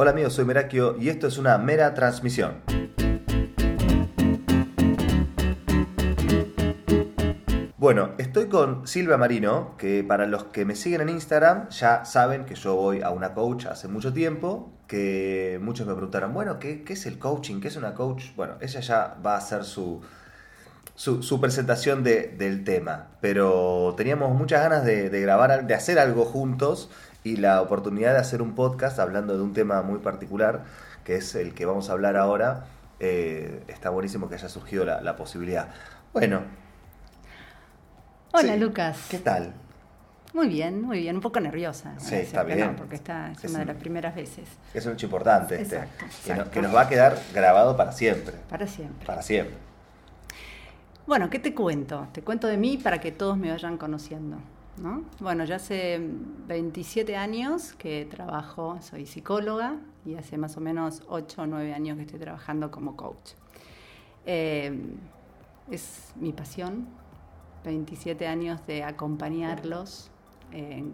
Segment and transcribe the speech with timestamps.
[0.00, 2.62] Hola amigos, soy Merakio y esto es una mera transmisión.
[7.76, 12.44] Bueno, estoy con Silvia Marino, que para los que me siguen en Instagram ya saben
[12.44, 16.84] que yo voy a una coach hace mucho tiempo, que muchos me preguntaron, bueno, ¿qué,
[16.84, 17.60] qué es el coaching?
[17.60, 18.26] ¿Qué es una coach?
[18.36, 20.00] Bueno, ella ya va a hacer su,
[20.94, 26.88] su, presentación del tema, pero teníamos muchas ganas de, de grabar, de hacer algo juntos
[27.28, 30.64] y la oportunidad de hacer un podcast hablando de un tema muy particular,
[31.04, 32.64] que es el que vamos a hablar ahora.
[33.00, 35.68] Eh, está buenísimo que haya surgido la, posibilidad.
[36.14, 36.40] Bueno.
[38.32, 39.08] Hola Lucas.
[39.10, 39.52] ¿Qué tal?
[40.32, 41.94] Muy bien, muy bien, un poco nerviosa.
[41.98, 42.76] Sí, está bien.
[42.76, 44.48] porque esta es, una de las primeras veces.
[44.72, 45.80] Es un hecho importante este,
[46.50, 48.36] que nos va a quedar grabado para siempre.
[48.48, 49.06] Para siempre.
[49.06, 49.56] Para siempre.
[51.06, 52.08] Bueno, ¿qué te cuento?
[52.12, 54.38] Te cuento de mí para que todos me vayan conociendo.
[55.20, 55.98] Bueno, ya hace
[56.46, 61.96] 27 años que trabajo, soy psicóloga y hace más o menos 8 o 9 años
[61.96, 63.32] que estoy trabajando como coach.
[64.24, 64.78] Eh,
[65.68, 66.86] es mi pasión,
[67.64, 70.10] 27 años de acompañarlos.
[70.52, 70.84] Eh,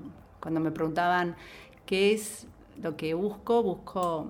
[0.40, 1.36] cuando me preguntaban
[1.84, 2.46] qué es
[2.82, 4.28] lo que busco, busco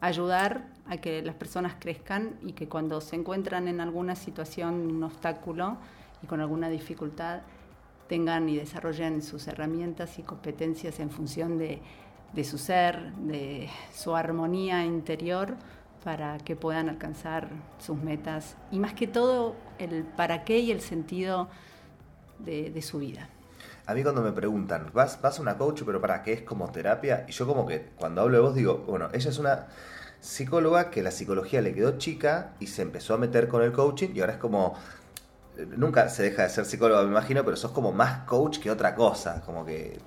[0.00, 5.02] ayudar a que las personas crezcan y que cuando se encuentran en alguna situación, un
[5.02, 5.76] obstáculo
[6.22, 7.42] y con alguna dificultad,
[8.10, 11.80] tengan y desarrollen sus herramientas y competencias en función de,
[12.42, 15.54] su ser, de su armonía interior,
[16.02, 20.80] para que puedan alcanzar sus metas y más que todo el para qué y el
[20.80, 21.48] sentido
[22.40, 23.28] de, su vida.
[23.86, 26.68] A mí cuando me preguntan, ¿vas, vas a una coach, pero para qué es como
[26.72, 27.24] terapia?
[27.28, 29.68] Y yo como que cuando hablo de vos digo, bueno, ella es una
[30.20, 34.08] psicóloga que la psicología le quedó chica y se empezó a meter con el coaching
[34.14, 34.74] y ahora es como
[35.76, 38.94] nunca se deja de ser psicólogo, me imagino, pero sos como más coach que otra
[38.94, 39.98] cosa, como que...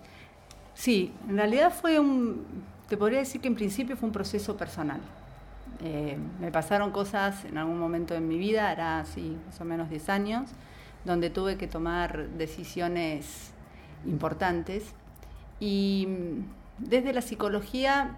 [0.74, 2.46] Sí, en realidad fue un,
[2.90, 5.02] te podría decir que en principio fue un proceso personal.
[5.84, 9.90] Eh, me pasaron cosas en algún momento en mi vida, era así más o menos
[9.90, 10.50] 10 años,
[11.06, 13.52] donde tuve que tomar decisiones
[14.06, 14.94] importantes
[15.60, 18.18] y mm, desde la psicología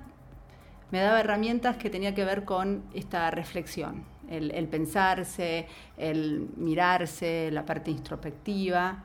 [0.91, 7.65] me daba herramientas que tenía que ver con esta reflexión, el, pensarse, el mirarse, la
[7.65, 9.03] parte introspectiva.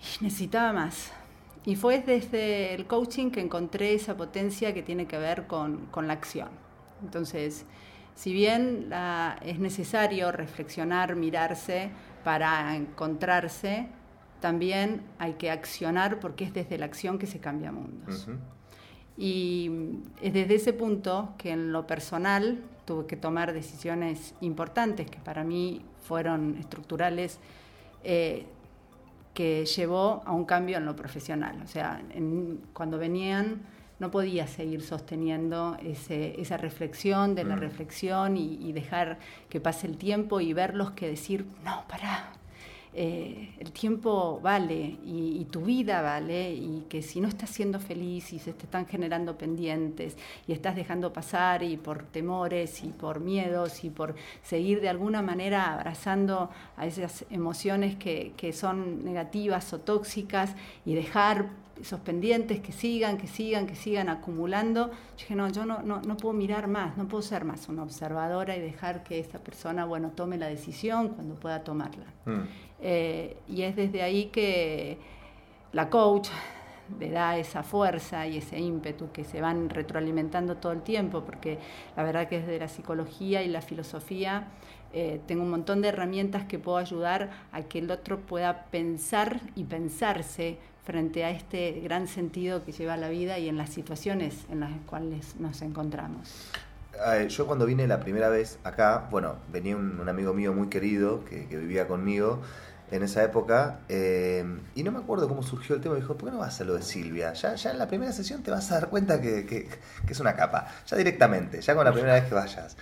[0.00, 1.12] Y necesitaba más.
[1.64, 6.12] Y fue desde el coaching que encontré esa potencia que tiene que ver con, la
[6.12, 6.48] acción.
[7.02, 7.66] Entonces,
[8.14, 8.90] si bien
[9.42, 11.90] es necesario reflexionar, mirarse
[12.24, 13.88] para encontrarse,
[14.40, 18.28] también hay que accionar porque es desde la acción que se cambia mundos.
[19.18, 19.70] Y
[20.22, 25.44] es desde ese punto que en lo personal tuve que tomar decisiones importantes que para
[25.44, 27.38] mí fueron estructurales,
[28.02, 28.46] eh,
[29.34, 31.60] que llevó a un cambio en lo profesional.
[31.62, 32.00] O sea,
[32.72, 33.60] cuando venían
[33.98, 37.60] no podía seguir sosteniendo esa reflexión de la mm.
[37.60, 39.18] reflexión y, y, dejar
[39.50, 42.37] que pase el tiempo y verlos que decir, no, pará,
[43.00, 48.32] eh, el tiempo vale y, tu vida vale y que si no estás siendo feliz
[48.32, 50.16] y se te están generando pendientes
[50.48, 55.22] y estás dejando pasar y por temores y por miedos y por seguir de alguna
[55.22, 61.50] manera abrazando a esas emociones que, que son negativas o tóxicas y dejar
[61.80, 64.90] esos pendientes que sigan, que sigan, que sigan acumulando.
[65.16, 68.56] Dije, no, yo no, no, no, puedo mirar más, no puedo ser más una observadora
[68.56, 72.06] y dejar que esa persona, bueno, tome la decisión cuando pueda tomarla.
[72.26, 72.67] Mm.
[72.80, 74.98] Eh, y es desde ahí que
[75.72, 76.28] la coach
[76.98, 81.58] le da esa fuerza y ese ímpetu que se van retroalimentando todo el tiempo, porque
[81.96, 84.48] la verdad que desde la psicología y la filosofía
[84.92, 89.40] eh, tengo un montón de herramientas que puedo ayudar a que el otro pueda pensar
[89.54, 94.46] y pensarse frente a este gran sentido que lleva la vida y en las situaciones
[94.50, 96.50] en las cuales nos encontramos.
[97.28, 101.46] Yo cuando vine la primera vez acá, bueno, venía un, amigo mío muy querido que,
[101.46, 102.40] vivía conmigo
[102.90, 104.44] en esa época eh,
[104.74, 106.64] y no me acuerdo cómo surgió el tema, me dijo, ¿por qué no vas a
[106.64, 107.32] lo de Silvia?
[107.34, 109.68] Ya, ya en la primera sesión te vas a dar cuenta que, que,
[110.08, 112.76] es una capa, ya directamente, ya con la primera vez que vayas.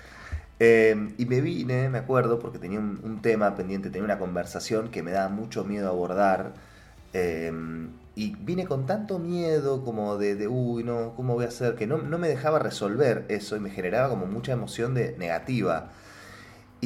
[0.59, 5.03] Eh, y me vine, me acuerdo, porque tenía un, tema pendiente, tenía una conversación que
[5.03, 6.55] me daba mucho miedo abordar
[7.19, 11.75] Em, y vine con tanto miedo como de, de, uy, no, ¿cómo voy a hacer?
[11.75, 15.91] Que no, me dejaba resolver eso y me generaba como mucha emoción de negativa.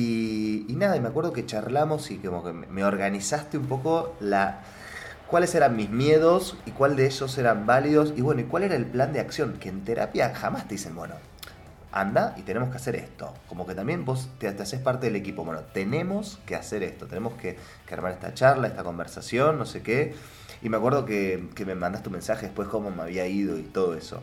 [0.00, 4.61] Y, nada, y me acuerdo que charlamos y como que me organizaste un poco la
[5.26, 8.75] cuáles eran mis miedos y cuál de ellos eran válidos y bueno, y cuál era
[8.75, 11.14] el plan de acción, que en terapia jamás te dicen, bueno,
[11.93, 13.35] anda y tenemos que hacer esto.
[13.49, 15.44] Como que también vos te, haces parte del equipo.
[15.44, 17.58] Bueno, tenemos que hacer esto, tenemos que,
[17.91, 20.14] armar esta charla, esta conversación, no sé qué.
[20.62, 23.94] Y me acuerdo que, me mandaste un mensaje después cómo me había ido y todo
[23.94, 24.23] eso.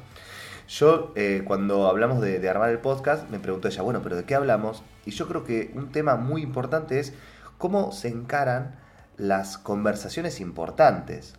[0.67, 4.35] Yo, eh, cuando hablamos de, armar el podcast, me preguntó ella, bueno, pero ¿de qué
[4.35, 4.83] hablamos?
[5.05, 7.13] Y yo creo que un tema muy importante es
[7.57, 8.75] cómo se encaran
[9.15, 11.35] las conversaciones importantes.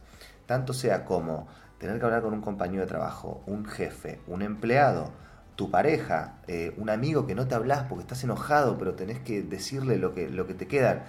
[0.47, 1.47] Tanto sea como
[1.79, 5.11] tener que hablar con un compañero de trabajo, un jefe, un empleado,
[5.57, 9.43] tu pareja, eh, un amigo que no te hablas porque estás enojado, pero tenés que
[9.43, 11.05] decirle lo que, lo que te queda,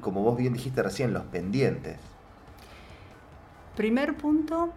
[0.00, 1.98] como vos bien dijiste recién, los pendientes.
[3.76, 4.72] Primer punto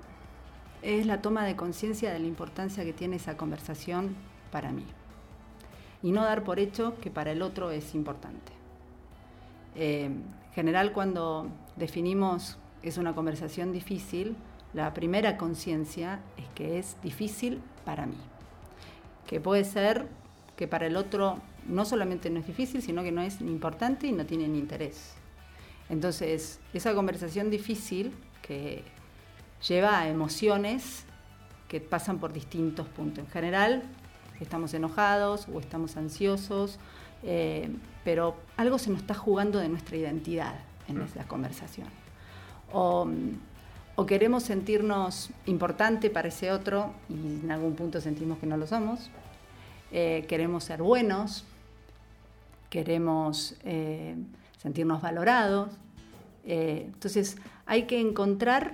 [0.82, 4.16] es la toma de conciencia de la importancia que tiene esa conversación
[4.52, 4.86] para mí.
[6.04, 8.52] Y no dar por hecho que para el otro es importante.
[9.76, 14.36] Eh, en general, cuando definimos es una conversación difícil,
[14.74, 18.18] la primera conciencia es que es difícil para mí.
[19.28, 20.08] Que puede ser
[20.56, 21.38] que para el otro
[21.68, 25.14] no solamente no es difícil, sino que no es importante y no tiene interés.
[25.90, 28.84] Entonces, esa conversación difícil que
[29.68, 31.06] lleva a emociones
[31.68, 33.24] que pasan por distintos puntos.
[33.24, 33.84] En general,
[34.42, 36.80] estamos enojados o estamos ansiosos,
[37.24, 37.70] eh,
[38.04, 40.56] pero algo se nos está jugando de nuestra identidad
[40.88, 41.04] en mm.
[41.04, 41.88] esa conversación.
[42.74, 43.08] O,
[44.08, 49.12] queremos sentirnos importante para ese otro y en algún punto sentimos que no lo somos.
[49.92, 51.46] Eh, queremos ser buenos,
[52.72, 54.16] queremos eh,
[54.58, 55.70] sentirnos valorados.
[56.44, 57.38] entonces
[57.68, 58.74] hay que encontrar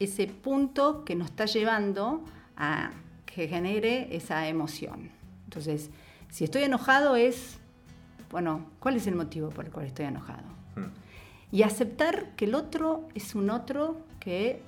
[0.00, 2.24] ese punto que nos está llevando
[2.56, 2.90] a
[3.26, 5.10] que genere esa emoción.
[5.44, 5.90] Entonces,
[6.30, 7.58] si estoy enojado es,
[8.30, 10.48] bueno, ¿cuál es el motivo por el cual estoy enojado?
[10.74, 10.90] Hmm.
[11.52, 14.62] Y aceptar que el otro es un otro que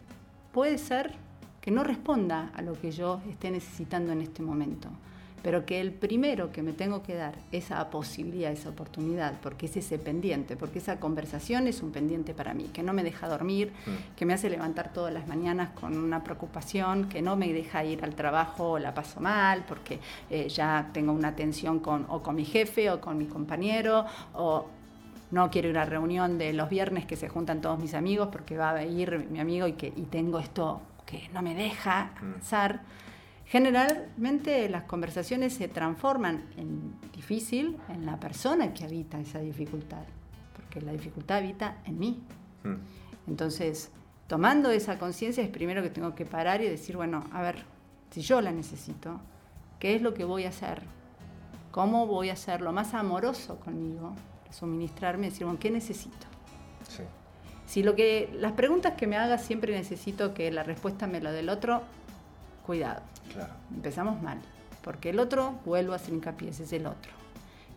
[0.52, 1.14] puede ser
[1.60, 4.88] que no responda a lo que yo esté necesitando en este momento
[5.42, 9.76] pero que el primero que me tengo que dar esa posibilidad, esa oportunidad, porque es
[9.76, 13.72] ese pendiente, porque esa conversación es un pendiente para mí, que no me deja dormir,
[13.86, 14.16] mm.
[14.16, 18.04] que me hace levantar todas las mañanas con una preocupación, que no me deja ir
[18.04, 19.98] al trabajo o la paso mal, porque
[20.30, 24.66] eh, ya tengo una tensión con, o con mi jefe o con mi compañero, o
[25.32, 28.56] no quiero ir a reunión de los viernes que se juntan todos mis amigos porque
[28.56, 32.42] va a ir mi amigo y, que, y tengo esto que no me deja mm.
[33.52, 40.04] Generalmente las conversaciones se transforman en difícil en la persona que habita esa dificultad,
[40.56, 42.22] porque la dificultad habita en mí.
[42.64, 42.76] Hmm.
[43.28, 43.90] Entonces,
[44.26, 47.64] tomando esa conciencia es primero que tengo que parar y decir, bueno, a ver,
[48.10, 49.20] si yo la necesito,
[49.78, 50.80] ¿qué es lo que voy a hacer?
[51.72, 54.14] ¿Cómo voy a ser lo más amoroso conmigo?
[54.50, 56.26] Suministrarme, decir, bueno, ¿qué necesito?
[57.66, 61.32] Si lo que, las preguntas que me haga siempre necesito que la respuesta me lo
[61.32, 61.82] del otro,
[62.62, 63.02] cuidado.
[63.74, 64.38] Empezamos mal,
[64.82, 67.12] porque el otro, vuelvo a hacer hincapié, es el otro.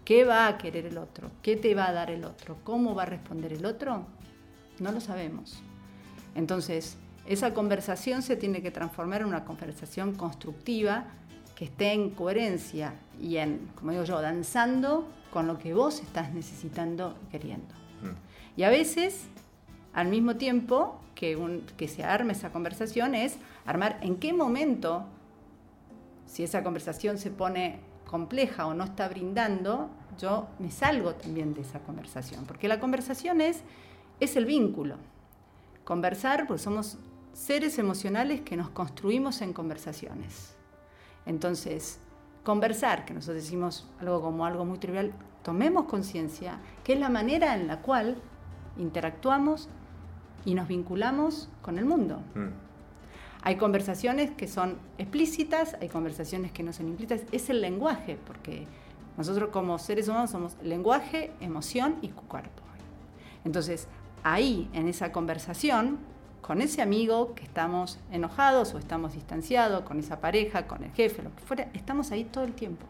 [0.03, 1.31] ¿Qué va a querer el otro?
[1.41, 2.57] ¿Qué te va a dar el otro?
[2.63, 4.05] ¿Cómo va a responder el otro?
[4.79, 5.57] No lo sabemos.
[6.35, 11.05] Entonces, esa conversación se tiene que transformar en una conversación constructiva
[11.55, 16.33] que esté en coherencia y en, como digo yo, danzando con lo que vos estás
[16.33, 17.73] necesitando y queriendo.
[18.03, 18.59] Mm.
[18.59, 19.23] Y a veces,
[19.93, 25.05] al mismo tiempo que, que se arme esa conversación, es armar en qué momento
[26.25, 31.61] si esa conversación se pone compleja o no está brindando, yo me salgo también de
[31.61, 33.61] esa conversación, porque la conversación es,
[34.19, 34.97] es el vínculo.
[35.83, 36.97] Conversar, pues somos
[37.33, 40.55] seres emocionales que nos construimos en conversaciones.
[41.25, 41.99] Entonces,
[42.43, 47.55] conversar, que nosotros decimos algo como algo muy trivial, tomemos conciencia que es la manera
[47.55, 48.17] en la cual
[48.77, 49.69] interactuamos
[50.45, 52.21] y nos vinculamos con el mundo.
[52.35, 52.64] Mm.
[53.45, 57.21] Hay conversaciones que son explícitas, hay conversaciones que no son implícitas.
[57.31, 58.65] Es el lenguaje, porque
[59.17, 62.63] nosotros como seres humanos somos lenguaje, emoción y cuerpo.
[63.43, 63.87] Entonces,
[64.23, 65.99] ahí, en esa conversación,
[66.41, 71.21] con ese amigo que estamos enojados o estamos distanciados, con esa pareja, con el jefe,
[71.21, 72.87] lo que fuera, estamos ahí todo el tiempo.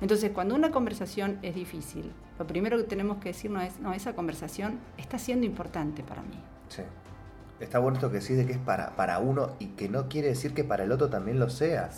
[0.00, 4.16] Entonces, cuando una conversación es difícil, lo primero que tenemos que decirnos es, no, esa
[4.16, 6.40] conversación está siendo importante para mí.
[6.68, 6.82] Sí.
[7.60, 10.28] Está bueno esto que decís de que es para, para uno y que no quiere
[10.28, 11.90] decir que para el otro también lo sea.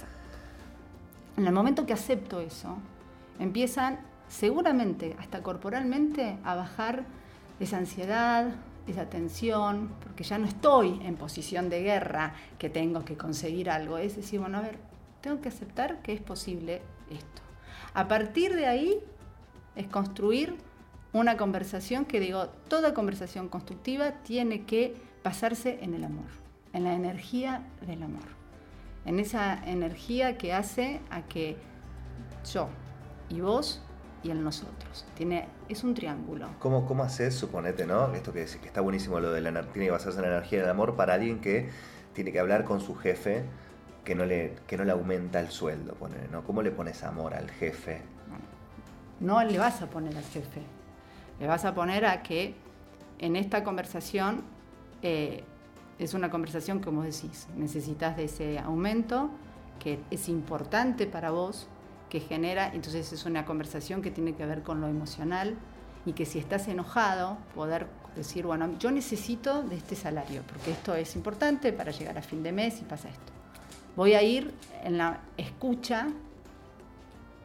[1.37, 2.79] En el momento que acepto eso,
[3.39, 7.05] empiezan seguramente, hasta corporalmente, a bajar
[7.59, 8.55] esa ansiedad,
[8.87, 13.99] esa tensión, porque ya no estoy en posición de guerra, que tengo que conseguir algo.
[13.99, 14.79] Es decir, bueno, a ver,
[15.21, 17.43] tengo que aceptar que es posible esto.
[17.93, 18.99] A partir de ahí
[19.77, 20.57] es construir
[21.13, 26.27] una conversación que digo, toda conversación constructiva tiene que basarse en el amor,
[26.73, 28.25] en la energía del amor,
[29.05, 31.57] en esa energía que hace a que
[32.53, 32.69] yo
[33.29, 33.83] y vos
[34.23, 35.07] y el nosotros.
[35.17, 36.49] Tiene, es un triángulo.
[36.59, 38.13] ¿Cómo, cómo haces, suponete, no?
[38.15, 40.71] Esto que, que está buenísimo, lo de la tiene que basarse en la energía del
[40.71, 41.71] amor para alguien que
[42.13, 43.45] tiene que hablar con su jefe
[44.05, 45.97] que no le, que no le aumenta el sueldo?
[46.31, 46.45] ¿no?
[46.45, 48.03] ¿Cómo le pones amor al jefe?
[49.21, 50.63] No le vas a poner al jefe,
[51.39, 52.55] le vas a poner a que
[53.19, 54.43] en esta conversación
[55.03, 55.45] eh,
[55.99, 59.31] es una conversación, como decís, necesitas de ese aumento
[59.79, 61.69] que es importante para vos,
[62.09, 65.57] que genera, entonces es una conversación que tiene que ver con lo emocional
[66.07, 70.95] y que si estás enojado, poder decir, bueno, yo necesito de este salario, porque esto
[70.95, 73.33] es importante para llegar a fin de mes y pasa esto.
[73.97, 74.53] Voy a ir
[74.83, 76.09] en la escucha,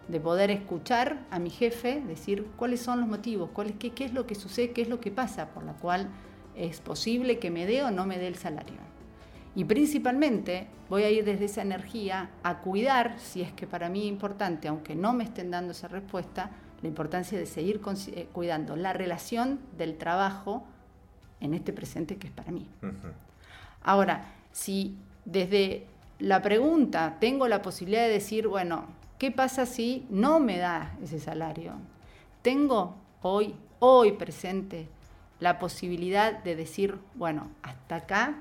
[0.07, 4.13] de poder escuchar a mi jefe, decir cuáles son los motivos, cuál, qué, qué es
[4.13, 6.09] lo que sucede, qué es lo que pasa, por la cual
[6.57, 8.79] es posible que me dé o no me dé el salario.
[9.55, 14.01] Y principalmente voy a ir desde esa energía a cuidar, si es que para mí
[14.01, 18.75] es importante, aunque no me estén dando esa respuesta, la importancia de seguir eh, cuidando
[18.75, 20.65] la relación del trabajo
[21.39, 22.67] en este presente que es para mí.
[23.81, 25.87] Ahora, si desde
[26.19, 28.85] la pregunta tengo la posibilidad de decir, bueno,
[29.17, 31.73] ¿qué pasa si no me da ese salario?
[32.41, 34.87] Tengo hoy, hoy presente,
[35.45, 38.33] la posibilidad de decir, bueno, hasta acá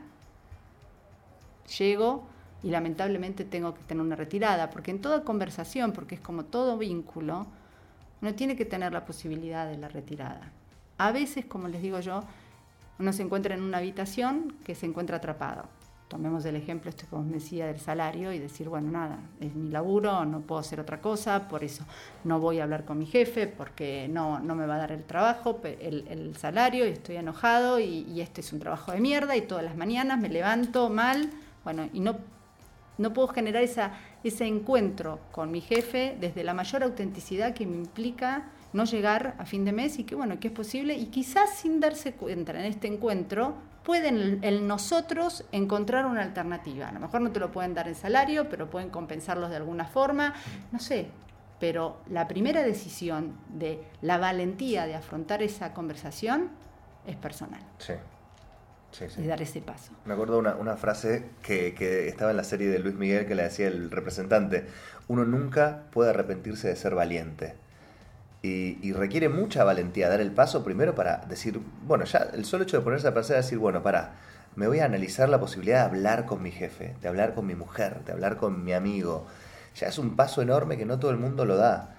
[1.78, 2.26] llego
[2.62, 6.78] y lamentablemente tengo que tener una retirada, porque en toda conversación, porque es como todo
[6.78, 7.46] vínculo,
[8.22, 10.50] uno tiene que tener la posibilidad de la retirada.
[10.96, 12.24] A veces, como les digo yo,
[12.98, 15.68] uno se encuentra en una habitación que se encuentra atrapado
[16.14, 19.68] tomemos el ejemplo, este como me decía, del salario y decir, bueno, nada, es mi
[19.68, 21.84] laburo, no puedo hacer otra cosa, por eso
[22.22, 25.02] no voy a hablar con mi jefe porque no, no me va a dar el
[25.02, 29.36] trabajo, el, el salario, y estoy enojado y, y, este es un trabajo de mierda
[29.36, 31.32] y todas las mañanas me levanto mal,
[31.64, 32.14] bueno, y no,
[32.96, 37.74] no puedo generar esa, ese encuentro con mi jefe desde la mayor autenticidad que me
[37.74, 41.56] implica no llegar a fin de mes y que bueno, que es posible y quizás
[41.56, 46.88] sin darse cuenta en este encuentro pueden nosotros encontrar una alternativa.
[46.88, 49.86] A lo mejor no te lo pueden dar en salario, pero pueden compensarlos de alguna
[49.86, 50.34] forma,
[50.72, 51.08] no sé.
[51.60, 56.50] Pero la primera decisión de la valentía de afrontar esa conversación
[57.06, 57.60] es personal.
[57.78, 57.94] Sí.
[58.90, 59.90] Sí, De dar ese paso.
[60.04, 63.34] Me acuerdo una, una frase que, que, estaba en la serie de Luis Miguel que
[63.34, 64.68] le decía el representante,
[65.08, 67.56] uno nunca puede arrepentirse de ser valiente.
[68.46, 72.76] Y, requiere mucha valentía dar el paso primero para decir, bueno, ya el solo hecho
[72.76, 74.16] de ponerse a pensar decir, bueno, para,
[74.54, 77.54] me voy a analizar la posibilidad de hablar con mi jefe, de hablar con mi
[77.54, 79.26] mujer, de hablar con mi amigo.
[79.76, 81.96] Ya es un paso enorme que no todo el mundo lo da.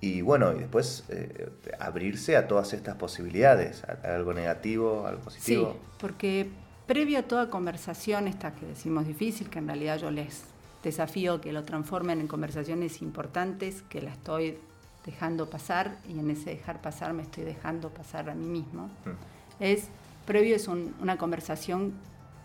[0.00, 5.70] Y bueno, y después eh, abrirse a todas estas posibilidades, a, algo negativo, algo positivo.
[5.70, 6.50] Sí, porque
[6.88, 10.46] previo a toda conversación, esta que decimos difícil, que en realidad yo les
[10.82, 14.58] desafío que lo transformen en conversaciones importantes, que la estoy
[15.06, 18.86] dejando pasar y en ese dejar pasar me estoy dejando pasar a mí mismo.
[19.04, 19.62] Mm.
[19.62, 19.88] Es,
[20.26, 21.94] previo es una conversación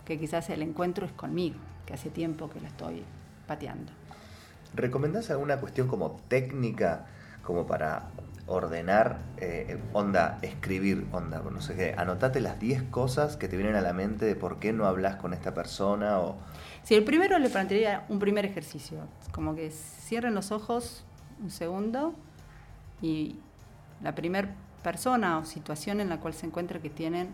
[0.06, 3.03] que quizás el encuentro es conmigo, que hace tiempo que la estoy
[3.48, 3.91] pateando.
[4.74, 7.08] ¿Recomendás alguna cuestión como técnica,
[7.44, 8.10] como para
[8.48, 13.75] ordenar, eh, onda, escribir, onda, no sé qué, anotate las 10 cosas que te vienen
[13.75, 16.38] a la mente de por qué no hablas con esta persona o...
[16.84, 19.00] Sí, el primero le plantearía un primer ejercicio,
[19.32, 21.06] como que cierren los ojos
[21.41, 22.13] un segundo
[23.01, 23.36] y
[24.01, 24.53] la primera
[24.84, 27.29] persona o situación en la cual se encuentra que tienen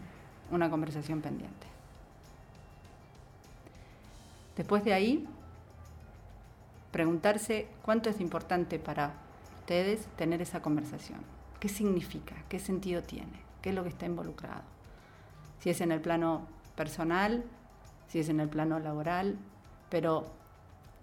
[0.51, 1.67] una conversación pendiente.
[4.55, 5.27] Después de ahí,
[6.91, 9.13] preguntarse cuánto es importante para
[9.59, 11.19] ustedes tener esa conversación.
[11.59, 12.36] ¿Qué significa?
[12.50, 13.39] ¿Qué sentido tiene?
[13.62, 14.63] ¿Qué es lo que está involucrado?
[15.59, 17.43] Si es en el plano personal,
[18.07, 19.38] si es en el plano laboral,
[19.89, 20.25] pero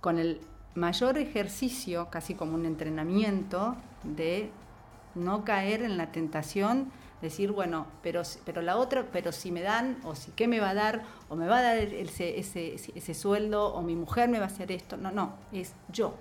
[0.01, 0.41] con el
[0.75, 4.51] mayor ejercicio, casi como un entrenamiento, de
[5.15, 6.91] no caer en la tentación,
[7.23, 10.71] decir, bueno, pero, pero la otra, pero si me dan, o si qué me va
[10.71, 14.39] a dar, o me va a dar ese, ese, ese sueldo, o mi mujer me
[14.39, 14.97] va a hacer esto.
[14.97, 16.15] No, no, es yo.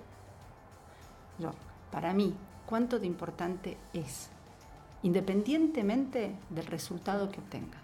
[1.38, 1.50] Yo,
[1.90, 2.34] para mí,
[2.66, 4.30] cuánto de importante es,
[5.02, 7.78] independientemente del resultado que obtenga.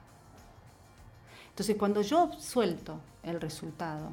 [1.50, 4.12] Entonces, cuando yo suelto el resultado,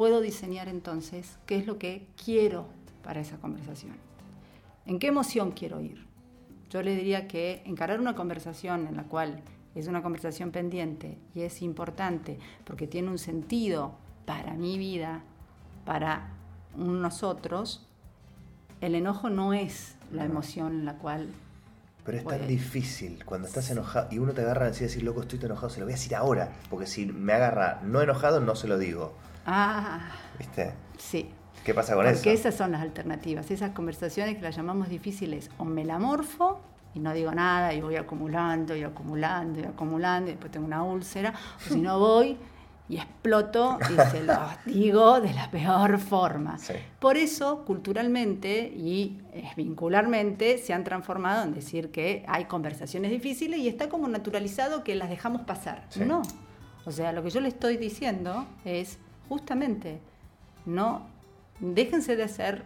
[0.00, 2.64] puedo diseñar entonces qué es lo que quiero
[3.04, 3.92] para esa conversación.
[4.86, 6.06] ¿En qué emoción quiero ir?
[6.70, 9.42] Yo le diría que encarar una conversación en la cual
[9.74, 13.92] es una conversación pendiente y es importante porque tiene un sentido
[14.24, 15.22] para mi vida,
[15.84, 16.30] para
[16.74, 17.86] nosotros,
[18.80, 21.28] el enojo no es la emoción en la cual...
[22.06, 25.40] Pero es tan difícil cuando estás enojado y uno te agarra y decir, loco, estoy
[25.42, 28.66] enojado, se lo voy a decir ahora, porque si me agarra no enojado, no se
[28.66, 29.12] lo digo.
[29.52, 29.98] Ah.
[30.38, 30.72] ¿Viste?
[30.96, 31.28] Sí.
[31.64, 32.16] ¿Qué pasa con eso?
[32.16, 36.60] Porque esas son las alternativas, esas conversaciones que las llamamos difíciles, o me la morfo
[36.94, 40.84] y no digo nada y voy acumulando y acumulando y acumulando y después tengo una
[40.84, 41.34] úlcera,
[41.66, 42.38] o si no voy
[42.88, 46.56] y exploto y se lo digo de la peor forma.
[47.00, 53.58] Por eso, culturalmente y eh, vincularmente, se han transformado en decir que hay conversaciones difíciles
[53.58, 55.88] y está como naturalizado que las dejamos pasar.
[55.96, 56.22] No.
[56.84, 58.98] O sea, lo que yo le estoy diciendo es
[59.30, 60.00] justamente,
[60.66, 61.06] no
[61.60, 62.64] déjense de ser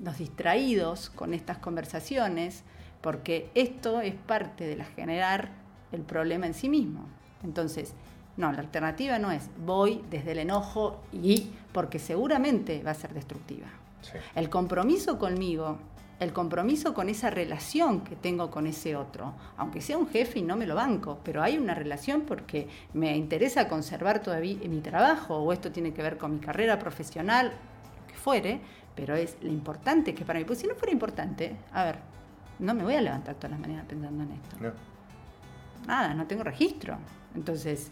[0.00, 2.64] los distraídos con estas conversaciones,
[3.02, 5.50] porque esto es parte de la generar
[5.92, 7.04] el problema en sí mismo.
[7.44, 7.92] Entonces,
[8.38, 13.12] no, la alternativa no es voy desde el enojo y porque seguramente va a ser
[13.12, 13.66] destructiva.
[14.34, 15.76] El compromiso conmigo,
[16.22, 20.42] el compromiso con esa relación que tengo con ese otro, aunque sea un jefe y
[20.42, 25.36] no me lo banco, pero hay una relación porque me interesa conservar todavía mi trabajo
[25.36, 28.60] o esto tiene que ver con mi carrera profesional, lo que fuere,
[28.94, 31.98] pero es lo importante que para mí, pues si no fuera importante, a ver,
[32.58, 34.56] no me voy a levantar todas las mañanas pensando en esto.
[35.86, 36.96] Nada, no tengo registro.
[37.34, 37.90] Entonces,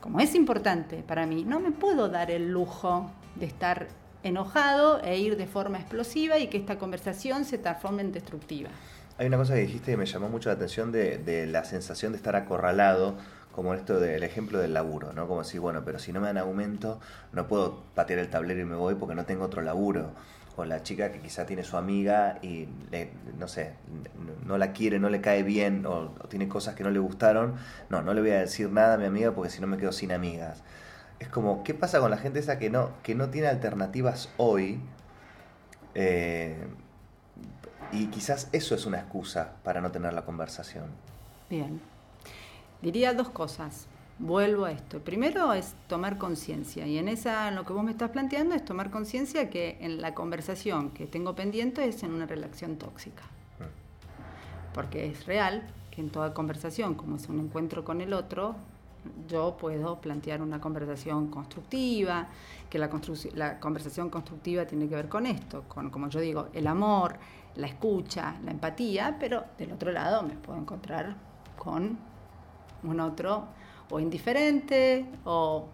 [0.00, 3.88] como es importante para mí, no me puedo dar el lujo de estar
[4.26, 8.70] enojado e ir de forma explosiva y que esta conversación se transforme en destructiva.
[9.18, 12.18] Hay una cosa que dijiste que me llamó mucho la atención de, la sensación de
[12.18, 13.16] estar acorralado,
[13.52, 15.26] como esto del ejemplo del laburo, ¿no?
[15.26, 17.00] Como decir, bueno, pero si no me dan aumento,
[17.32, 20.10] no puedo patear el tablero y me voy porque no tengo otro laburo
[20.56, 22.66] o la chica que quizá tiene su amiga y
[23.38, 23.74] no sé,
[24.46, 27.54] no la quiere, no le cae bien o, tiene cosas que no le gustaron,
[27.90, 29.92] no, no le voy a decir nada a mi amiga porque si no me quedo
[29.92, 30.62] sin amigas.
[31.18, 34.80] Es como, ¿qué pasa con la gente esa que no, que no tiene alternativas hoy?
[35.94, 36.66] Eh,
[37.92, 40.84] y quizás eso es una excusa para no tener la conversación.
[41.48, 41.80] Bien.
[42.82, 43.86] Diría dos cosas
[44.18, 45.00] vuelvo a esto.
[45.00, 48.64] Primero es tomar conciencia y en esa, en lo que vos me estás planteando es
[48.64, 53.22] tomar conciencia que en la conversación que tengo pendiente es en una relación tóxica.
[54.72, 58.56] Porque es real que en toda conversación, como es un encuentro con el otro,
[59.28, 62.26] yo puedo plantear una conversación constructiva,
[62.68, 62.88] que la,
[63.60, 67.16] conversación constructiva tiene que ver con esto, con, como yo digo, el amor,
[67.56, 71.16] la escucha, la empatía, pero del otro lado me puedo encontrar
[71.56, 71.98] con
[72.82, 73.46] un otro
[73.90, 75.68] o indiferente o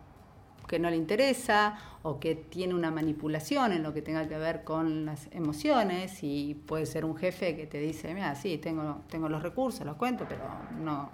[0.68, 4.64] que no le interesa o que tiene una manipulación en lo que tenga que ver
[4.64, 9.28] con las emociones y puede ser un jefe que te dice, mira, sí, tengo, tengo
[9.28, 10.44] los recursos, los cuento, pero
[10.80, 11.10] no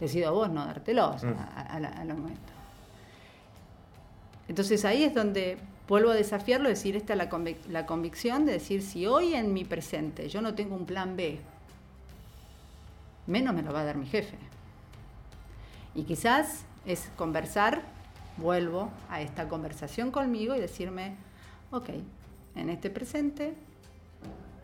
[0.00, 1.28] decido a vos no dártelos mm.
[1.56, 2.54] a, los momentos.
[4.48, 7.28] Entonces ahí es donde vuelvo a desafiarlo, decir, esta es la,
[7.68, 11.38] la convicción de decir, si hoy en mi presente yo no tengo un plan B,
[13.26, 14.36] menos me lo va a dar mi jefe.
[15.94, 17.82] Y quizás es conversar,
[18.36, 21.16] vuelvo a esta conversación conmigo y decirme,
[21.70, 21.90] ok,
[22.56, 23.54] en este presente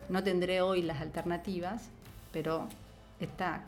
[0.09, 1.89] no tendré hoy las alternativas,
[2.31, 2.67] pero
[3.19, 3.63] esta,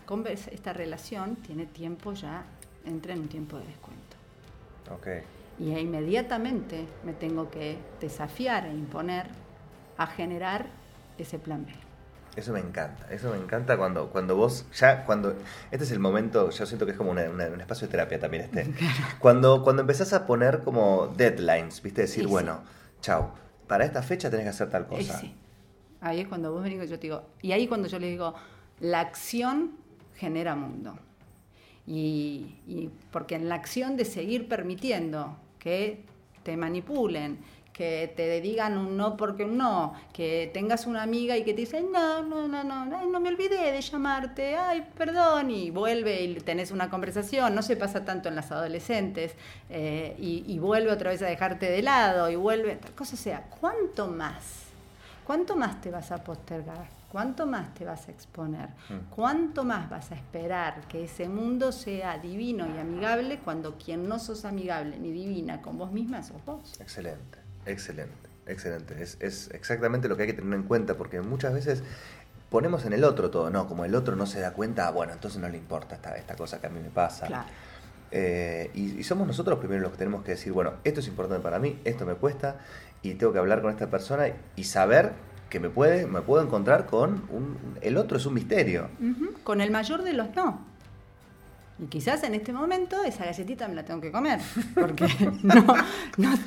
[0.52, 2.44] esta relación tiene tiempo ya,
[2.86, 4.18] entra en un tiempo de descuento.
[5.00, 5.22] Okay.
[5.60, 9.28] Y inmediatamente me tengo que desafiar e imponer
[9.98, 10.68] a generar
[11.18, 11.74] ese plan B.
[12.36, 15.36] Eso me encanta, eso me encanta cuando, cuando vos, ya cuando,
[15.72, 17.20] este es el momento, yo siento que es como un
[17.60, 18.72] espacio de terapia también este,
[19.20, 22.62] cuando, cuando empezás a poner como deadlines, viste, decir, bueno,
[23.02, 23.34] chao,
[23.68, 25.20] para esta fecha tenés que hacer tal cosa.
[25.20, 25.36] Sí.
[26.02, 28.34] Ahí es cuando vos venís, yo te digo, y ahí cuando yo le digo,
[28.80, 29.72] la acción
[30.16, 30.98] genera mundo.
[31.88, 36.04] Y, porque en la acción de seguir permitiendo que
[36.44, 37.40] te manipulen,
[37.74, 41.62] que te digan un no porque un no, que tengas una amiga y que te
[41.62, 46.36] dice, no, no, no, no, no me olvidé de llamarte, ay, perdón, y vuelve y
[46.36, 49.34] tenés una conversación, no se pasa tanto en las adolescentes,
[49.70, 54.08] eh, y, vuelve otra vez a dejarte de lado, y vuelve, tal cosa sea, ¿cuánto
[54.08, 54.66] más?
[55.26, 56.99] ¿Cuánto más te vas a postergar?
[57.12, 58.70] ¿Cuánto más te vas a exponer?
[58.90, 59.10] Mm.
[59.10, 64.20] ¿Cuánto más vas a esperar que ese mundo sea divino y amigable cuando quien no
[64.20, 66.80] sos amigable ni divina con vos misma sos vos?
[66.80, 67.40] Excelente.
[67.66, 69.02] Excelente, excelente.
[69.02, 71.84] Es, es exactamente lo que hay que tener en cuenta, porque muchas veces
[72.50, 73.68] ponemos en el otro todo, ¿no?
[73.68, 76.36] Como el otro no se da cuenta, ah, bueno, entonces no le importa esta, esta
[76.36, 77.28] cosa que a mí me pasa.
[77.28, 77.48] Claro.
[78.12, 81.60] Eh, y, somos nosotros primero los que tenemos que decir, bueno, esto es importante para
[81.60, 82.58] mí, esto me cuesta,
[83.04, 85.14] y tengo que hablar con esta persona y saber
[85.50, 88.90] que me puede, me puedo encontrar con un, el otro es un misterio.
[89.44, 90.70] Con el mayor de los no.
[91.82, 94.40] Y quizás en este momento esa galletita me la tengo que comer,
[94.76, 95.08] porque
[95.44, 95.76] no,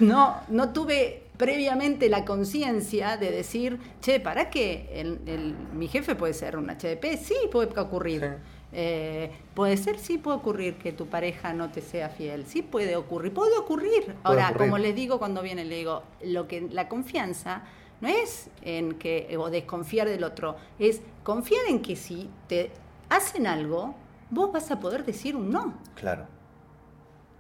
[0.01, 4.91] no, no, tuve previamente la conciencia de decir, che, ¿para qué?
[4.95, 8.37] El, mi jefe puede ser un HDP, sí puede ocurrir.
[8.75, 12.97] Eh, puede ser, sí puede ocurrir que tu pareja no te sea fiel, sí puede
[12.97, 14.15] ocurrir, puede ocurrir.
[14.23, 17.65] Ahora, como les digo cuando viene, le digo, lo que la confianza
[18.03, 22.73] no es en que o desconfiar del otro, es confiar en que si te
[23.09, 23.95] hacen algo,
[24.29, 25.75] vos vas a poder decir un no.
[25.95, 26.27] Claro.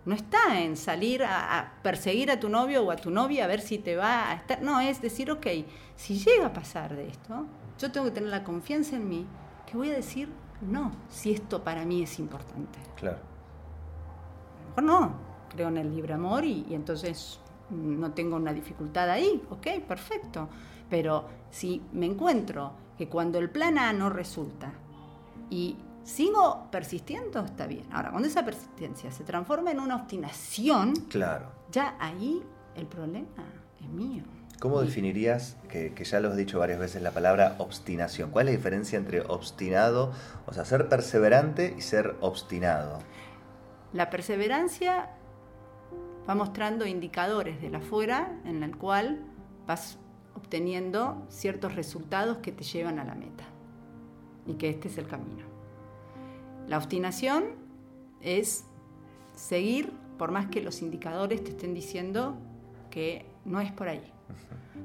[0.04, 3.60] no está en salir a, perseguir a tu novio o a tu novia a ver
[3.60, 4.62] si te va a estar.
[4.62, 5.46] No, es decir, ok,
[5.96, 7.44] si llega a pasar de esto,
[7.78, 9.26] yo tengo que tener la confianza en mí
[9.66, 10.28] que voy a decir
[10.60, 12.78] no, si esto para mí es importante.
[12.94, 13.18] Claro.
[14.76, 15.16] A lo mejor no,
[15.50, 17.40] creo en el libre amor y, y entonces
[17.72, 20.48] no tengo una dificultad ahí, ok, perfecto.
[20.88, 24.72] Pero si me encuentro que cuando el plan A no resulta
[25.50, 27.84] y sigo persistiendo, está bien.
[27.92, 31.46] Ahora, cuando esa persistencia se transforma en una obstinación, claro.
[31.70, 32.42] ya ahí
[32.76, 33.44] el problema
[33.80, 34.22] es mío.
[34.62, 38.30] ¿Cómo definirías, que, ya lo has dicho varias veces, la palabra obstinación?
[38.30, 40.12] ¿Cuál es la diferencia entre obstinado,
[40.46, 43.00] o sea, ser perseverante y ser obstinado?
[43.92, 45.10] La perseverancia
[46.28, 49.24] va mostrando indicadores de la afuera en el cual
[49.66, 49.98] vas
[50.34, 53.44] obteniendo ciertos resultados que te llevan a la meta
[54.46, 55.44] y que este es el camino.
[56.68, 57.44] La obstinación
[58.20, 58.64] es
[59.34, 62.36] seguir por más que los indicadores te estén diciendo
[62.90, 64.12] que no es por ahí.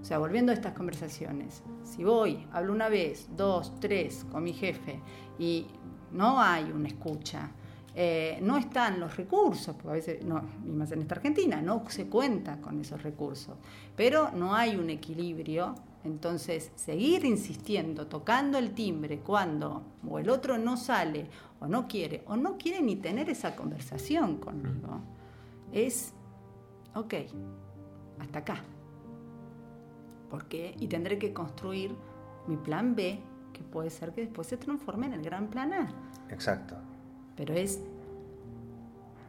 [0.02, 4.54] O sea, volviendo a estas conversaciones, si voy, hablo una vez, dos, tres con mi
[4.54, 5.00] jefe
[5.38, 5.68] y
[6.12, 7.52] no hay una escucha,
[8.00, 11.84] eh, no están los recursos, porque a veces, no, y más en esta Argentina, no
[11.90, 13.58] se cuenta con esos recursos,
[13.96, 20.60] pero no hay un equilibrio, entonces seguir insistiendo, tocando el timbre cuando o el otro
[20.60, 21.28] no sale
[21.60, 25.02] o no quiere, o no quiere ni tener esa conversación conmigo,
[25.72, 26.14] es,
[26.94, 27.16] ok,
[28.20, 28.64] hasta acá.
[30.30, 31.96] porque Y tendré que construir
[32.46, 33.20] mi plan B,
[33.54, 35.90] que puede ser que después se transforme en el gran plan A.
[36.30, 36.76] Exacto
[37.38, 37.80] pero es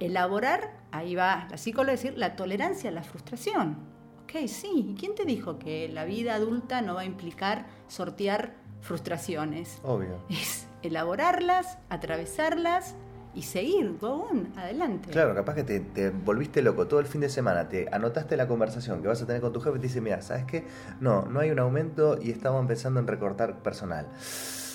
[0.00, 3.76] elaborar, ahí va la psicóloga decir, la tolerancia a la frustración.
[4.24, 8.54] Ok, sí, ¿y quién te dijo que la vida adulta no va a implicar sortear
[8.80, 9.78] frustraciones?
[9.82, 10.22] Obvio.
[10.28, 12.94] Es elaborarlas, atravesarlas
[13.34, 15.10] y seguir, go on, adelante.
[15.10, 18.48] Claro, capaz que te, te, volviste loco todo el fin de semana, te anotaste la
[18.48, 20.64] conversación que vas a tener con tu jefe y te dice, mira, ¿sabes qué?
[21.00, 24.06] No, no hay un aumento y estamos empezando en recortar personal.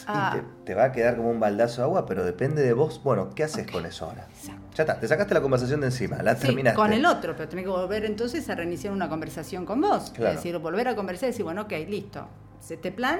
[0.08, 0.42] Ah.
[0.66, 3.02] te, va a quedar como un baldazo de agua, pero depende de vos.
[3.04, 4.28] Bueno, ¿qué haces con eso ahora?
[4.76, 6.78] Ya está, te sacaste la conversación de encima, la sí, terminaste.
[6.78, 10.14] Con el otro, pero tenés que volver entonces a reiniciar una conversación con vos.
[10.16, 12.28] Es decir, volver a conversar y decir, bueno, ok, listo.
[12.70, 13.20] Este plan,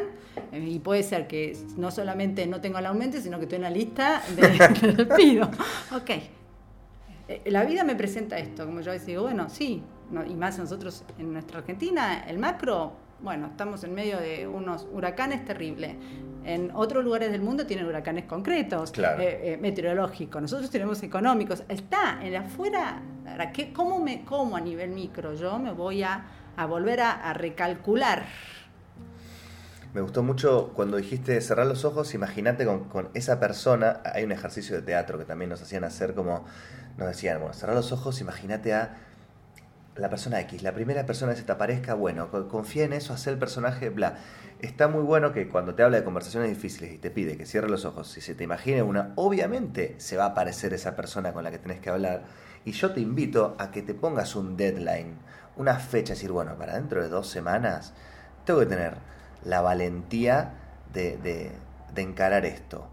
[0.54, 3.64] eh, y puede ser que no solamente no tengo el aumento, sino que estoy en
[3.64, 5.50] la lista de, despido.
[5.94, 6.10] ok.
[7.28, 9.84] Eh, la vida me presenta esto, como yo a veces digo, bueno, sí,
[10.28, 12.94] y más nosotros en nuestra Argentina, el macro
[13.24, 15.96] bueno, estamos en medio de unos huracanes terribles.
[16.46, 20.42] En otros lugares del mundo tienen huracanes concretos, eh, eh, meteorológicos.
[20.42, 21.64] Nosotros tenemos económicos.
[21.70, 23.02] Está en afuera.
[23.54, 26.26] ¿qué, cómo, me, ¿Cómo a nivel micro yo me voy a,
[26.68, 28.26] volver a, recalcular?
[29.94, 34.32] Me gustó mucho cuando dijiste cerrar los ojos, imagínate con, con, esa persona, hay un
[34.32, 36.46] ejercicio de teatro que también nos hacían hacer como,
[36.98, 38.98] nos decían, bueno, cerrar los ojos, imagínate a
[39.96, 43.34] la persona X, la primera persona que se te aparezca, bueno, confía en eso, hacer
[43.34, 44.18] el personaje, bla.
[44.60, 47.70] Está muy bueno que cuando te habla de conversaciones difíciles y te pide que cierre
[47.70, 51.44] los ojos, si se te imagine una, obviamente se va a aparecer esa persona con
[51.44, 52.24] la que tenés que hablar.
[52.66, 55.18] Y yo te invito a que te pongas un deadline,
[55.58, 57.94] una fecha, decir, bueno, para dentro de dos semanas
[58.46, 58.96] tengo que tener
[59.44, 60.54] la valentía
[60.94, 61.52] de,
[61.96, 62.90] encarar esto.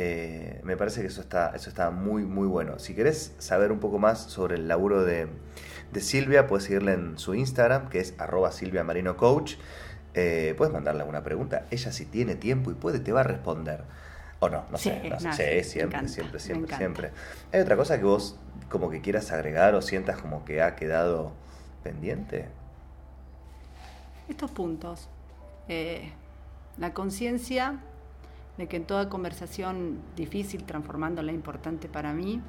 [0.00, 2.78] Eh, me parece que eso está, eso está muy, muy bueno.
[2.78, 5.26] Si querés saber un poco más sobre el laburo de,
[5.90, 9.56] de Silvia, puedes seguirla en su Instagram, que es arroba Silvia Marino Coach.
[10.14, 11.66] Eh, puedes mandarle alguna pregunta.
[11.72, 13.82] Ella si tiene tiempo y puede, te va a responder.
[14.38, 15.02] O no, no sé.
[15.10, 15.64] No sé.
[15.64, 17.10] siempre, siempre, siempre, siempre.
[17.52, 18.36] ¿Hay otra cosa que vos
[18.70, 21.32] como que quieras agregar o sientas como que ha quedado
[21.82, 22.46] pendiente?
[24.28, 25.08] Estos puntos.
[25.66, 26.12] Eh,
[26.76, 27.80] la conciencia
[28.58, 32.42] de que en toda conversación difícil, transformándola importante para mí,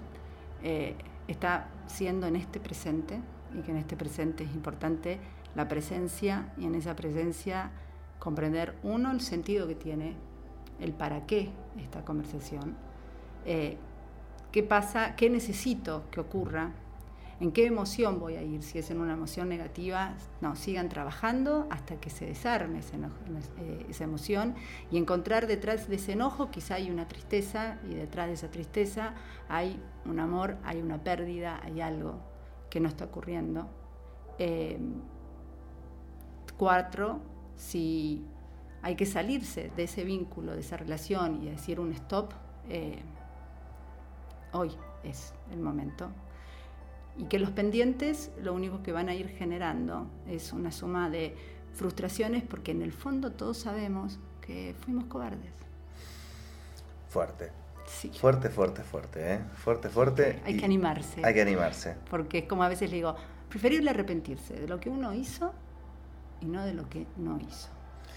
[0.64, 0.96] eh,
[1.28, 3.22] está siendo en este presente
[3.58, 5.20] y que en este presente es importante
[5.56, 7.72] la presencia y en esa presencia
[8.18, 10.16] comprender, uno, el sentido que tiene,
[10.80, 12.76] el para qué esta conversación,
[13.46, 13.78] eh,
[14.52, 16.72] qué pasa, qué necesito que ocurra
[17.40, 18.64] ¿En qué emoción voy a ir?
[18.64, 24.04] Si es en una emoción negativa, no, sigan trabajando hasta que se desarme eh, esa,
[24.04, 24.56] emoción
[24.92, 29.14] y encontrar detrás de ese enojo quizá hay una tristeza y detrás de esa tristeza
[29.48, 32.20] hay un amor, hay una pérdida, hay algo
[32.70, 33.70] que no está ocurriendo.
[34.38, 34.96] Em,
[36.58, 37.22] cuatro,
[37.56, 38.26] si
[38.82, 42.34] hay que salirse de ese vínculo, de esa relación y decir un stop,
[42.68, 43.02] eh,
[44.52, 44.72] hoy
[45.04, 46.12] es el momento
[47.20, 51.36] y que los pendientes lo único que van a ir generando es una suma de
[51.74, 55.52] frustraciones porque en el fondo todos sabemos que fuimos cobardes.
[57.10, 57.52] Fuerte.
[57.86, 58.10] Sí.
[58.10, 59.40] Fuerte, fuerte, fuerte, ¿eh?
[59.56, 60.42] Fuerte, fuerte.
[60.46, 61.22] Hay que animarse.
[61.26, 61.96] Hay que animarse.
[62.10, 63.16] Porque es como a veces le digo,
[63.50, 65.54] preferible arrepentirse de lo que uno hizo
[66.40, 67.68] y no de lo que no hizo.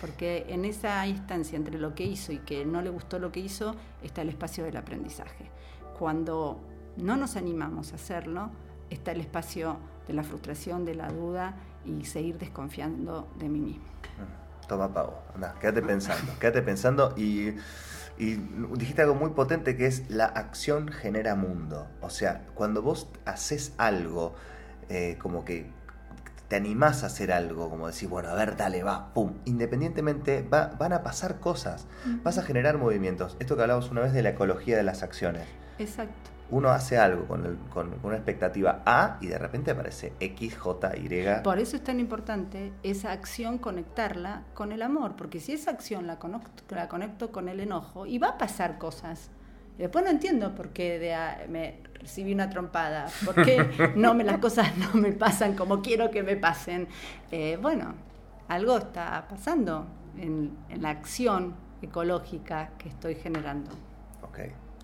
[0.01, 3.41] Porque en esa instancia entre lo que hizo y que no le gustó lo que
[3.41, 5.51] hizo está el espacio del aprendizaje.
[5.99, 6.61] Cuando
[6.99, 8.51] no nos animamos a hacerlo,
[8.93, 13.85] está el espacio de la frustración, de la duda y seguir desconfiando de mí mismo.
[13.85, 15.15] Mm, toma, Pau.
[15.35, 16.33] Anda, quédate pensando.
[16.39, 17.55] quédate pensando y,
[18.19, 18.35] y
[18.77, 21.89] dijiste algo muy potente que es la acción genera mundo.
[22.01, 24.35] O sea, cuando vos haces algo,
[24.89, 25.71] eh, como que
[26.49, 29.39] te animás a hacer algo, como decir, bueno, a ver, dale, va, pum.
[29.47, 31.87] Independientemente, va, van a pasar cosas,
[32.23, 33.39] vas a generar movimientos.
[33.41, 35.47] Esto que hablamos una vez de la ecología de las acciones.
[35.79, 36.32] Exacto.
[36.53, 40.57] Uno hace algo con, el- con- con una expectativa A y de repente aparece X,
[40.57, 41.43] J, Y.
[41.43, 46.07] Por eso es tan importante esa acción conectarla con el amor, porque si esa acción
[46.07, 49.31] la conecto, la conecto con el enojo y va a pasar cosas.
[49.79, 54.13] Y después no entiendo por qué de a- me recibí una trompada, por qué no
[54.15, 56.87] me, las cosas no me pasan como quiero que me pasen.
[57.31, 57.95] Eh, bueno,
[58.49, 59.87] algo está pasando
[60.19, 63.71] en, en la acción ecológica que estoy generando.
[64.23, 64.39] Ok,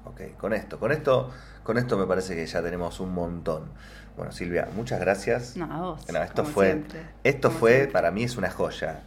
[0.05, 0.37] ok.
[0.39, 1.31] Con esto, con esto,
[1.63, 3.65] con esto me parece que ya tenemos un montón.
[4.17, 5.57] Bueno, Silvia, muchas gracias.
[5.57, 6.13] No, a vos.
[6.13, 7.93] No, esto como fue, siempre, esto como fue, siempre.
[7.93, 9.01] para mí es una joya.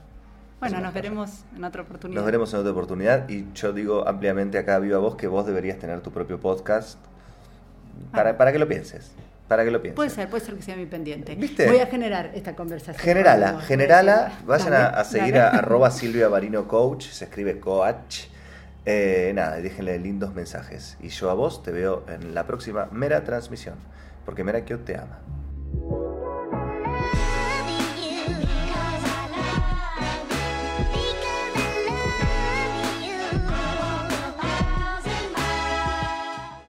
[0.61, 2.15] Bueno, nos veremos en otra oportunidad.
[2.19, 5.79] Nos veremos en otra oportunidad y yo digo ampliamente acá viva voz que vos deberías
[5.79, 6.99] tener tu propio podcast
[8.11, 8.37] para, Ah.
[8.37, 9.11] para que lo pienses.
[9.47, 9.95] Para que lo pienses.
[9.97, 11.35] Puede ser, puede ser que sea mi pendiente.
[11.35, 11.67] ¿Viste?
[11.67, 13.03] Voy a generar esta conversación.
[13.03, 13.63] Generala, vos.
[13.65, 14.31] generala.
[14.45, 18.27] Vayan a, Dale, a seguir a arroba Silvia Barino Coach, se escribe coach.
[18.85, 20.97] Eh, nada, déjenle lindos mensajes.
[20.99, 23.75] Y yo a vos te veo en la próxima Mera Transmisión,
[24.25, 25.19] porque Merakio te ama.